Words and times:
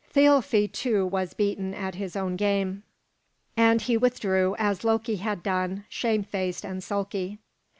Thialfi, 0.15 0.67
too, 0.71 1.05
was 1.05 1.35
beaten 1.35 1.75
at 1.75 1.93
his 1.93 2.15
own 2.15 2.35
game, 2.35 2.81
and 3.55 3.83
he 3.83 3.97
withdrew, 3.97 4.55
as 4.57 4.83
Loki 4.83 5.17
had 5.17 5.43
done, 5.43 5.85
shamefaced 5.89 6.65
and 6.65 6.83
sulky. 6.83 7.37